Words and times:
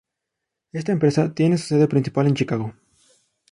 Esta 0.71 0.91
empresa 0.93 1.31
tiene 1.35 1.59
su 1.59 1.67
sede 1.67 1.87
principal 1.87 2.25
en 2.25 2.33
Chicago. 2.33 2.73